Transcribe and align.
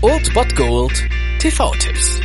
Old 0.00 0.32
Bot 0.32 0.56
Gold 0.56 1.04
TV-Tipps. 1.40 2.20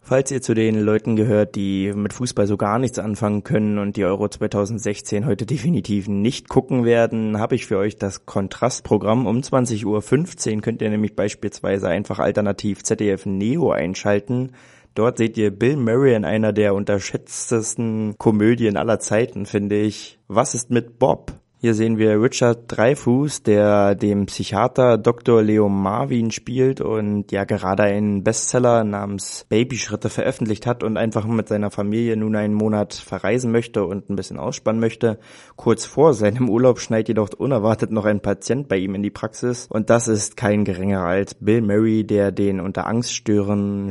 Falls 0.00 0.30
ihr 0.30 0.40
zu 0.40 0.54
den 0.54 0.78
Leuten 0.80 1.16
gehört, 1.16 1.56
die 1.56 1.92
mit 1.92 2.12
Fußball 2.12 2.46
so 2.46 2.56
gar 2.56 2.78
nichts 2.78 3.00
anfangen 3.00 3.42
können 3.42 3.78
und 3.78 3.96
die 3.96 4.04
Euro 4.04 4.28
2016 4.28 5.26
heute 5.26 5.46
definitiv 5.46 6.06
nicht 6.06 6.48
gucken 6.48 6.84
werden, 6.84 7.40
habe 7.40 7.56
ich 7.56 7.66
für 7.66 7.76
euch 7.76 7.96
das 7.96 8.24
Kontrastprogramm. 8.24 9.26
Um 9.26 9.40
20.15 9.40 10.54
Uhr 10.54 10.62
könnt 10.62 10.80
ihr 10.80 10.90
nämlich 10.90 11.16
beispielsweise 11.16 11.88
einfach 11.88 12.20
alternativ 12.20 12.84
ZDF 12.84 13.26
Neo 13.26 13.72
einschalten. 13.72 14.52
Dort 14.94 15.18
seht 15.18 15.36
ihr 15.38 15.50
Bill 15.50 15.76
Murray 15.76 16.14
in 16.14 16.24
einer 16.24 16.52
der 16.52 16.76
unterschätztesten 16.76 18.16
Komödien 18.16 18.76
aller 18.76 19.00
Zeiten, 19.00 19.44
finde 19.44 19.80
ich. 19.80 20.20
Was 20.28 20.54
ist 20.54 20.70
mit 20.70 21.00
Bob? 21.00 21.32
Hier 21.60 21.74
sehen 21.74 21.98
wir 21.98 22.22
Richard 22.22 22.66
Dreyfuss, 22.68 23.42
der 23.42 23.96
dem 23.96 24.26
Psychiater 24.26 24.96
Dr. 24.96 25.42
Leo 25.42 25.68
Marvin 25.68 26.30
spielt 26.30 26.80
und 26.80 27.32
ja 27.32 27.42
gerade 27.42 27.82
einen 27.82 28.22
Bestseller 28.22 28.84
namens 28.84 29.44
Babyschritte 29.48 30.08
veröffentlicht 30.08 30.66
hat 30.66 30.84
und 30.84 30.96
einfach 30.96 31.26
mit 31.26 31.48
seiner 31.48 31.72
Familie 31.72 32.16
nun 32.16 32.36
einen 32.36 32.54
Monat 32.54 32.94
verreisen 32.94 33.50
möchte 33.50 33.84
und 33.84 34.08
ein 34.08 34.14
bisschen 34.14 34.38
ausspannen 34.38 34.80
möchte. 34.80 35.18
Kurz 35.56 35.84
vor 35.84 36.14
seinem 36.14 36.48
Urlaub 36.48 36.78
schneit 36.78 37.08
jedoch 37.08 37.30
unerwartet 37.36 37.90
noch 37.90 38.04
ein 38.04 38.20
Patient 38.20 38.68
bei 38.68 38.76
ihm 38.76 38.94
in 38.94 39.02
die 39.02 39.10
Praxis 39.10 39.66
und 39.68 39.90
das 39.90 40.06
ist 40.06 40.36
kein 40.36 40.64
geringerer 40.64 41.06
als 41.06 41.34
Bill 41.34 41.60
Murray, 41.60 42.04
der 42.04 42.30
den 42.30 42.60
unter 42.60 42.86
Angststörungen 42.86 43.90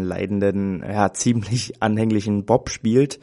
leidenden, 0.00 0.82
ja 0.82 1.12
ziemlich 1.12 1.80
anhänglichen 1.80 2.44
Bob 2.44 2.70
spielt. 2.70 3.20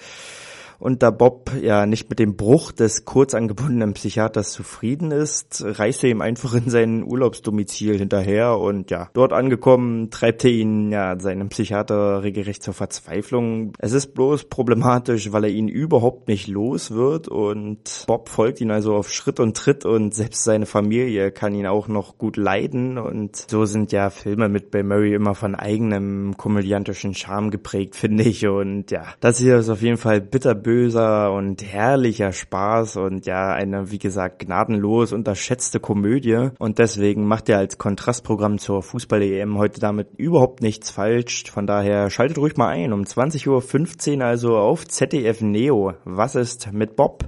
Und 0.81 1.03
da 1.03 1.11
Bob 1.11 1.51
ja 1.61 1.85
nicht 1.85 2.09
mit 2.09 2.17
dem 2.17 2.35
Bruch 2.35 2.71
des 2.71 3.05
kurz 3.05 3.35
angebundenen 3.35 3.93
Psychiaters 3.93 4.51
zufrieden 4.51 5.11
ist, 5.11 5.63
reist 5.63 6.03
er 6.03 6.09
ihm 6.09 6.21
einfach 6.21 6.55
in 6.55 6.71
sein 6.71 7.03
Urlaubsdomizil 7.03 7.99
hinterher. 7.99 8.57
Und 8.57 8.89
ja, 8.89 9.07
dort 9.13 9.31
angekommen 9.31 10.09
treibt 10.09 10.43
er 10.43 10.49
ihn 10.49 10.91
ja 10.91 11.19
seinem 11.19 11.49
Psychiater 11.49 12.23
regelrecht 12.23 12.63
zur 12.63 12.73
Verzweiflung. 12.73 13.73
Es 13.77 13.93
ist 13.93 14.15
bloß 14.15 14.45
problematisch, 14.45 15.31
weil 15.31 15.43
er 15.43 15.49
ihn 15.51 15.67
überhaupt 15.67 16.27
nicht 16.27 16.47
los 16.47 16.89
wird. 16.89 17.27
Und 17.27 18.05
Bob 18.07 18.29
folgt 18.29 18.59
ihn 18.59 18.71
also 18.71 18.95
auf 18.95 19.11
Schritt 19.11 19.39
und 19.39 19.55
Tritt. 19.55 19.85
Und 19.85 20.15
selbst 20.15 20.43
seine 20.43 20.65
Familie 20.65 21.31
kann 21.31 21.53
ihn 21.53 21.67
auch 21.67 21.89
noch 21.89 22.17
gut 22.17 22.37
leiden. 22.37 22.97
Und 22.97 23.35
so 23.35 23.65
sind 23.65 23.91
ja 23.91 24.09
Filme 24.09 24.49
mit 24.49 24.71
Bill 24.71 24.83
Murray 24.83 25.13
immer 25.13 25.35
von 25.35 25.53
eigenem 25.53 26.37
komödiantischen 26.37 27.13
Charme 27.13 27.51
geprägt, 27.51 27.95
finde 27.95 28.23
ich. 28.23 28.47
Und 28.47 28.89
ja, 28.89 29.03
das 29.19 29.37
hier 29.37 29.57
ist 29.57 29.69
auf 29.69 29.83
jeden 29.83 29.97
Fall 29.97 30.21
bitterböse 30.21 30.70
böser 30.71 31.33
und 31.33 31.61
herrlicher 31.63 32.31
Spaß 32.31 32.95
und 32.95 33.25
ja, 33.25 33.51
eine, 33.51 33.91
wie 33.91 33.99
gesagt, 33.99 34.39
gnadenlos 34.39 35.11
unterschätzte 35.11 35.81
Komödie. 35.81 36.51
Und 36.59 36.79
deswegen 36.79 37.25
macht 37.27 37.49
er 37.49 37.57
als 37.57 37.77
Kontrastprogramm 37.77 38.57
zur 38.57 38.81
Fußball-EM 38.81 39.57
heute 39.57 39.81
damit 39.81 40.07
überhaupt 40.15 40.61
nichts 40.61 40.89
falsch. 40.89 41.51
Von 41.51 41.67
daher 41.67 42.09
schaltet 42.09 42.37
ruhig 42.37 42.55
mal 42.55 42.69
ein 42.69 42.93
um 42.93 43.01
20.15 43.01 44.19
Uhr 44.19 44.25
also 44.25 44.55
auf 44.55 44.87
ZDF 44.87 45.41
Neo. 45.41 45.93
Was 46.05 46.35
ist 46.35 46.71
mit 46.71 46.95
Bob? 46.95 47.27